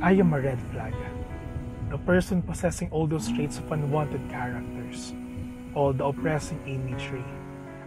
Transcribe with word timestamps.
I 0.00 0.12
am 0.12 0.32
a 0.32 0.40
red 0.40 0.60
flag. 0.70 0.94
A 1.90 1.98
person 1.98 2.40
possessing 2.40 2.88
all 2.92 3.08
those 3.08 3.26
traits 3.32 3.58
of 3.58 3.72
unwanted 3.72 4.30
characters. 4.30 5.12
All 5.74 5.92
the 5.92 6.04
oppressing 6.04 6.60
imagery. 6.68 7.24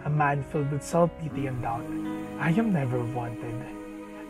A 0.04 0.10
man 0.10 0.44
filled 0.44 0.74
with 0.74 0.84
self-pity 0.84 1.48
and 1.48 1.62
doubt. 1.62 1.86
I 2.38 2.50
am 2.50 2.74
never 2.74 3.02
wanted. 3.16 3.56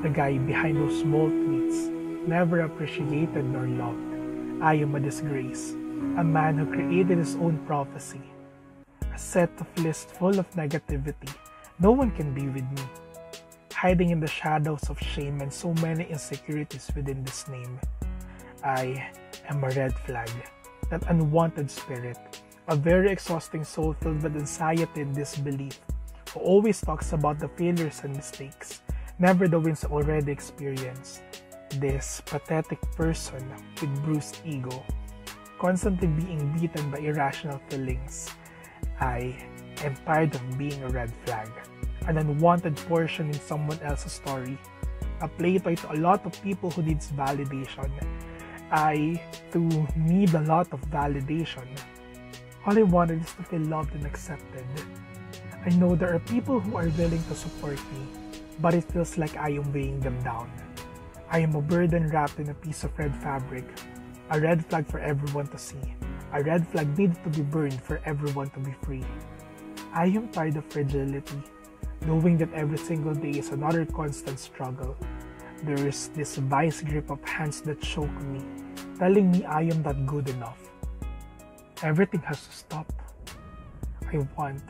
The 0.04 0.10
guy 0.10 0.38
behind 0.38 0.78
those 0.78 1.00
small 1.00 1.28
tweets. 1.28 1.90
Never 2.28 2.60
appreciated 2.60 3.46
nor 3.46 3.66
loved. 3.66 4.62
I 4.62 4.76
am 4.76 4.94
a 4.94 5.00
disgrace. 5.00 5.72
A 5.72 6.24
man 6.24 6.60
who 6.60 6.68
created 6.68 7.18
his 7.18 7.36
own 7.38 7.58
prophecy. 7.66 8.22
A 9.12 9.18
set 9.18 9.50
of 9.60 9.84
lists 9.84 10.12
full 10.20 10.38
of 10.38 10.48
negativity. 10.52 11.34
No 11.80 11.90
one 11.90 12.12
can 12.12 12.32
be 12.32 12.48
with 12.48 12.70
me 12.78 12.84
hiding 13.82 14.12
in 14.12 14.20
the 14.20 14.28
shadows 14.28 14.92
of 14.92 15.00
shame 15.00 15.42
and 15.42 15.52
so 15.52 15.74
many 15.82 16.04
insecurities 16.04 16.92
within 16.96 17.24
this 17.24 17.48
name. 17.48 17.80
I 18.64 19.10
am 19.50 19.64
a 19.64 19.70
red 19.70 19.98
flag, 20.06 20.30
that 20.92 21.10
unwanted 21.10 21.72
spirit, 21.72 22.20
a 22.68 22.76
very 22.76 23.10
exhausting 23.10 23.64
soul 23.64 23.96
filled 24.00 24.22
with 24.22 24.36
anxiety 24.36 25.02
and 25.02 25.16
disbelief, 25.16 25.80
who 26.30 26.42
always 26.42 26.80
talks 26.80 27.14
about 27.14 27.40
the 27.40 27.48
failures 27.58 28.02
and 28.04 28.16
mistakes, 28.16 28.84
never 29.18 29.48
the 29.48 29.60
wins 29.60 29.84
already 29.84 30.32
experienced. 30.32 31.24
This 31.78 32.22
pathetic 32.28 32.80
person 32.96 33.42
with 33.82 34.04
bruised 34.04 34.38
ego, 34.46 34.86
constantly 35.58 36.08
being 36.08 36.56
beaten 36.56 36.92
by 36.92 37.00
irrational 37.00 37.60
feelings. 37.68 38.30
I 39.00 39.36
am 39.84 39.96
tired 40.06 40.36
of 40.36 40.58
being 40.60 40.84
a 40.84 40.90
red 40.90 41.12
flag 41.26 41.50
an 42.08 42.18
unwanted 42.18 42.76
portion 42.76 43.28
in 43.28 43.40
someone 43.40 43.80
else's 43.82 44.14
story. 44.14 44.58
A 45.22 45.28
playtoy 45.28 45.76
to 45.76 45.94
a 45.94 45.98
lot 45.98 46.26
of 46.26 46.42
people 46.42 46.72
who 46.72 46.82
needs 46.82 47.12
validation. 47.12 47.92
I, 48.72 49.22
too, 49.52 49.88
need 49.96 50.34
a 50.34 50.42
lot 50.42 50.72
of 50.72 50.82
validation. 50.90 51.68
All 52.66 52.78
I 52.78 52.84
wanted 52.84 53.22
is 53.22 53.34
to 53.34 53.44
feel 53.44 53.62
loved 53.62 53.94
and 53.96 54.06
accepted. 54.06 54.66
I 55.66 55.70
know 55.70 55.96
there 55.96 56.14
are 56.14 56.20
people 56.20 56.60
who 56.60 56.76
are 56.78 56.90
willing 56.98 57.24
to 57.26 57.36
support 57.36 57.78
me, 57.94 58.08
but 58.60 58.74
it 58.74 58.86
feels 58.92 59.18
like 59.18 59.38
I 59.38 59.50
am 59.50 59.72
weighing 59.74 60.00
them 60.00 60.22
down. 60.24 60.50
I 61.30 61.40
am 61.40 61.56
a 61.56 61.62
burden 61.62 62.10
wrapped 62.10 62.40
in 62.40 62.50
a 62.50 62.54
piece 62.54 62.84
of 62.84 62.98
red 62.98 63.16
fabric, 63.16 63.66
a 64.32 64.40
red 64.40 64.66
flag 64.66 64.88
for 64.88 65.00
everyone 65.00 65.48
to 65.48 65.58
see, 65.58 65.82
a 66.34 66.44
red 66.44 66.68
flag 66.68 66.98
needed 66.98 67.24
to 67.24 67.30
be 67.30 67.42
burned 67.42 67.82
for 67.82 68.02
everyone 68.06 68.50
to 68.52 68.60
be 68.60 68.74
free. 68.84 69.06
I 69.94 70.06
am 70.06 70.30
tired 70.30 70.58
of 70.58 70.66
fragility, 70.66 71.44
knowing 72.06 72.38
that 72.38 72.54
every 72.54 72.78
single 72.78 73.14
day 73.14 73.32
is 73.32 73.50
another 73.50 73.86
constant 73.86 74.40
struggle. 74.40 74.96
There 75.64 75.88
is 75.88 76.10
this 76.10 76.38
vice 76.38 76.82
grip 76.82 77.10
of 77.12 77.24
hands 77.24 77.62
that 77.62 77.82
choke 77.82 78.22
me, 78.24 78.42
telling 78.98 79.32
me 79.32 79.46
I 79.46 79.62
am 79.64 79.84
not 79.84 80.06
good 80.08 80.30
enough. 80.30 80.58
Everything 81.84 82.22
has 82.22 82.46
to 82.48 82.52
stop. 82.52 82.92
I 84.12 84.26
want 84.38 84.64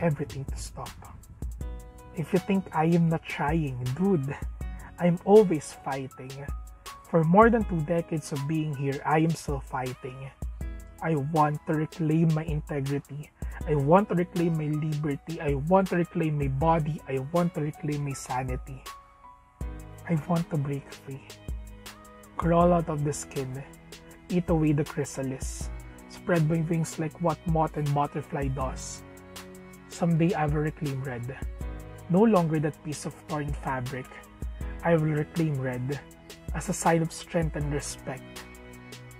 everything 0.00 0.44
to 0.44 0.56
stop. 0.56 0.90
If 2.16 2.32
you 2.32 2.38
think 2.38 2.64
I 2.72 2.84
am 2.84 3.08
not 3.08 3.24
trying, 3.24 3.82
dude, 3.96 4.36
I'm 4.98 5.18
always 5.24 5.72
fighting. 5.84 6.32
For 7.08 7.24
more 7.24 7.50
than 7.50 7.64
two 7.64 7.80
decades 7.80 8.32
of 8.32 8.46
being 8.46 8.76
here, 8.76 9.00
I 9.04 9.18
am 9.20 9.30
still 9.30 9.60
fighting. 9.60 10.30
I 11.02 11.16
want 11.16 11.64
to 11.66 11.74
reclaim 11.74 12.32
my 12.34 12.44
integrity 12.44 13.30
I 13.68 13.74
want 13.74 14.08
to 14.08 14.14
reclaim 14.14 14.56
my 14.56 14.66
liberty. 14.66 15.40
I 15.40 15.54
want 15.68 15.88
to 15.88 15.96
reclaim 15.96 16.38
my 16.38 16.48
body. 16.48 17.00
I 17.06 17.18
want 17.32 17.54
to 17.54 17.60
reclaim 17.60 18.04
my 18.04 18.12
sanity. 18.12 18.82
I 20.08 20.18
want 20.26 20.48
to 20.50 20.56
break 20.56 20.92
free. 20.92 21.20
Crawl 22.36 22.72
out 22.72 22.88
of 22.88 23.04
the 23.04 23.12
skin. 23.12 23.62
Eat 24.30 24.48
away 24.48 24.72
the 24.72 24.84
chrysalis. 24.84 25.68
Spread 26.08 26.48
my 26.48 26.62
wings 26.62 26.98
like 26.98 27.20
what 27.20 27.38
moth 27.46 27.76
and 27.76 27.94
butterfly 27.94 28.48
does. 28.48 29.02
Someday 29.88 30.32
I 30.32 30.46
will 30.46 30.64
reclaim 30.64 31.02
red. 31.04 31.36
No 32.08 32.22
longer 32.22 32.58
that 32.60 32.82
piece 32.82 33.04
of 33.04 33.14
torn 33.28 33.52
fabric. 33.52 34.06
I 34.82 34.96
will 34.96 35.12
reclaim 35.20 35.60
red 35.60 36.00
as 36.54 36.70
a 36.70 36.72
sign 36.72 37.02
of 37.02 37.12
strength 37.12 37.56
and 37.56 37.72
respect. 37.72 38.44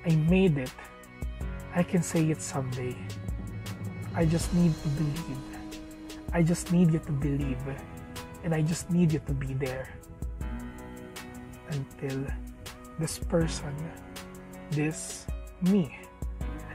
I 0.06 0.16
made 0.16 0.56
it. 0.56 0.72
I 1.74 1.82
can 1.84 2.02
say 2.02 2.30
it 2.30 2.42
someday. 2.42 2.96
I 4.14 4.24
just 4.24 4.52
need 4.54 4.74
to 4.82 4.88
believe. 4.88 5.38
I 6.32 6.42
just 6.42 6.72
need 6.72 6.92
you 6.92 6.98
to 6.98 7.12
believe. 7.12 7.62
And 8.42 8.54
I 8.54 8.62
just 8.62 8.90
need 8.90 9.12
you 9.12 9.20
to 9.26 9.32
be 9.32 9.54
there. 9.54 9.88
Until 11.70 12.26
this 12.98 13.18
person, 13.18 13.74
this 14.70 15.26
me, 15.62 15.96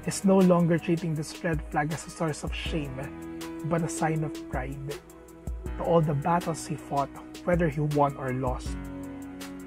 is 0.05 0.23
no 0.23 0.38
longer 0.38 0.78
treating 0.78 1.13
this 1.13 1.44
red 1.44 1.61
flag 1.72 1.91
as 1.91 2.07
a 2.07 2.09
source 2.09 2.44
of 2.44 2.53
shame, 2.55 2.95
but 3.66 3.81
a 3.81 3.89
sign 3.89 4.23
of 4.23 4.31
pride. 4.50 4.95
To 5.78 5.84
all 5.84 6.01
the 6.01 6.13
battles 6.13 6.67
he 6.67 6.75
fought, 6.75 7.09
whether 7.44 7.67
he 7.67 7.81
won 7.81 8.16
or 8.16 8.31
lost. 8.31 8.78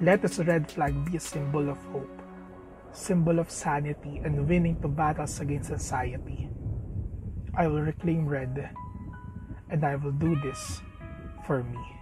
Let 0.01 0.21
this 0.21 0.39
red 0.39 0.71
flag 0.71 1.05
be 1.05 1.17
a 1.17 1.19
symbol 1.19 1.69
of 1.69 1.77
hope, 1.93 2.18
symbol 2.91 3.39
of 3.39 3.49
sanity, 3.49 4.21
and 4.23 4.47
winning 4.47 4.79
to 4.81 4.87
battles 4.87 5.39
against 5.39 5.71
anxiety. 5.71 6.49
I 7.55 7.67
will 7.67 7.81
reclaim 7.81 8.27
red, 8.27 8.69
and 9.69 9.85
I 9.85 9.95
will 9.95 10.11
do 10.11 10.39
this 10.41 10.81
for 11.45 11.63
me. 11.63 11.98